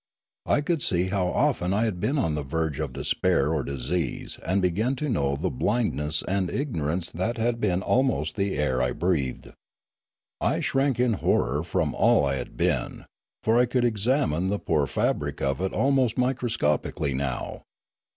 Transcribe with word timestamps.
I 0.47 0.61
could 0.61 0.81
see 0.81 1.09
how 1.09 1.27
often 1.27 1.75
I 1.75 1.83
had 1.83 1.99
been 1.99 2.17
on 2.17 2.33
the 2.33 2.41
verge 2.41 2.79
of 2.79 2.91
despair 2.93 3.53
or 3.53 3.61
disease 3.63 4.39
and 4.43 4.59
began 4.59 4.95
to 4.95 5.07
know 5.09 5.35
the 5.35 5.51
blindness 5.51 6.23
and 6.27 6.49
ignorance 6.49 7.11
that 7.11 7.37
had 7.37 7.59
been 7.61 7.83
almost 7.83 8.35
the 8.35 8.57
air 8.57 8.81
I 8.81 8.93
breathed. 8.93 9.53
I 10.41 10.59
shrank 10.59 10.99
in 10.99 11.13
horror 11.21 11.61
from 11.61 11.93
all 11.93 12.25
I 12.25 12.37
had 12.37 12.57
been; 12.57 13.05
for 13.43 13.59
I 13.59 13.67
could 13.67 13.85
examine 13.85 14.49
the 14.49 14.57
poor 14.57 14.87
fabric 14.87 15.39
of 15.39 15.61
it 15.61 15.71
almost 15.71 16.17
microscopically 16.17 17.13
now. 17.13 17.61